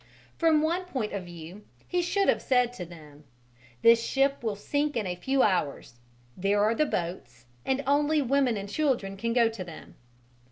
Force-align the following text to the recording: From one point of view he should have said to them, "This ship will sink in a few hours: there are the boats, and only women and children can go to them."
From 0.35 0.63
one 0.63 0.85
point 0.85 1.13
of 1.13 1.25
view 1.25 1.63
he 1.87 2.01
should 2.01 2.27
have 2.27 2.41
said 2.41 2.73
to 2.73 2.87
them, 2.87 3.23
"This 3.83 4.03
ship 4.03 4.41
will 4.43 4.55
sink 4.55 4.97
in 4.97 5.05
a 5.05 5.13
few 5.15 5.43
hours: 5.43 5.99
there 6.35 6.63
are 6.63 6.73
the 6.73 6.87
boats, 6.87 7.45
and 7.67 7.83
only 7.85 8.19
women 8.19 8.57
and 8.57 8.67
children 8.67 9.15
can 9.15 9.31
go 9.31 9.47
to 9.47 9.63
them." 9.63 9.93